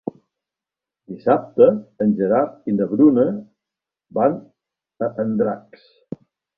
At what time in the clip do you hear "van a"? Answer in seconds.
4.21-5.15